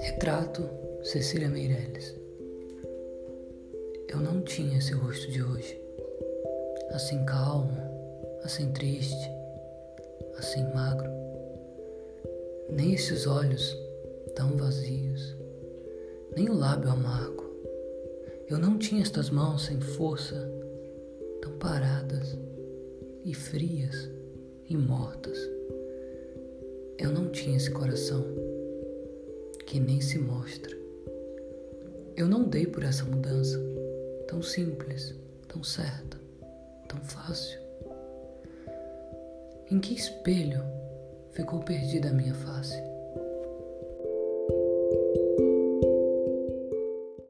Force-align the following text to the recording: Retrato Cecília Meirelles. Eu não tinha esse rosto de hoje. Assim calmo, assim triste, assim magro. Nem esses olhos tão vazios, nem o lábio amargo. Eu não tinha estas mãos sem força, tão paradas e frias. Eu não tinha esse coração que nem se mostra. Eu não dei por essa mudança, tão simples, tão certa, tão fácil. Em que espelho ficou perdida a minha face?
Retrato 0.00 0.68
Cecília 1.02 1.48
Meirelles. 1.48 2.14
Eu 4.08 4.18
não 4.18 4.42
tinha 4.42 4.76
esse 4.76 4.92
rosto 4.92 5.30
de 5.30 5.42
hoje. 5.42 5.80
Assim 6.90 7.24
calmo, 7.24 7.72
assim 8.42 8.70
triste, 8.72 9.30
assim 10.36 10.62
magro. 10.74 11.10
Nem 12.68 12.92
esses 12.92 13.26
olhos 13.26 13.74
tão 14.34 14.58
vazios, 14.58 15.34
nem 16.36 16.50
o 16.50 16.54
lábio 16.54 16.90
amargo. 16.90 17.48
Eu 18.46 18.58
não 18.58 18.76
tinha 18.76 19.00
estas 19.00 19.30
mãos 19.30 19.64
sem 19.64 19.80
força, 19.80 20.36
tão 21.40 21.52
paradas 21.52 22.36
e 23.24 23.32
frias. 23.32 24.19
Eu 27.00 27.10
não 27.10 27.30
tinha 27.30 27.56
esse 27.56 27.70
coração 27.70 28.22
que 29.64 29.80
nem 29.80 30.02
se 30.02 30.18
mostra. 30.18 30.76
Eu 32.14 32.28
não 32.28 32.44
dei 32.44 32.66
por 32.66 32.84
essa 32.84 33.06
mudança, 33.06 33.58
tão 34.28 34.42
simples, 34.42 35.14
tão 35.48 35.64
certa, 35.64 36.18
tão 36.86 37.00
fácil. 37.00 37.58
Em 39.70 39.80
que 39.80 39.94
espelho 39.94 40.62
ficou 41.32 41.60
perdida 41.60 42.10
a 42.10 42.12
minha 42.12 42.34
face? 42.34 42.89